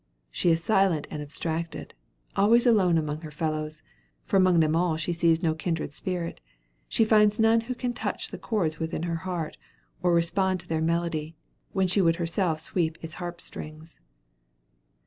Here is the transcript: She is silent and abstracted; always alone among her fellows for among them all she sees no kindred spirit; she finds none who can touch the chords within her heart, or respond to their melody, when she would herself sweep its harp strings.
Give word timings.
She 0.31 0.49
is 0.49 0.63
silent 0.63 1.05
and 1.11 1.21
abstracted; 1.21 1.93
always 2.35 2.65
alone 2.65 2.97
among 2.97 3.21
her 3.21 3.29
fellows 3.29 3.83
for 4.25 4.35
among 4.35 4.59
them 4.59 4.75
all 4.75 4.97
she 4.97 5.13
sees 5.13 5.43
no 5.43 5.53
kindred 5.53 5.93
spirit; 5.93 6.41
she 6.89 7.05
finds 7.05 7.37
none 7.37 7.61
who 7.61 7.75
can 7.75 7.93
touch 7.93 8.29
the 8.31 8.39
chords 8.39 8.79
within 8.79 9.03
her 9.03 9.17
heart, 9.17 9.57
or 10.01 10.11
respond 10.11 10.59
to 10.61 10.67
their 10.67 10.81
melody, 10.81 11.35
when 11.73 11.87
she 11.87 12.01
would 12.01 12.15
herself 12.15 12.59
sweep 12.61 12.97
its 13.03 13.13
harp 13.21 13.39
strings. 13.39 13.99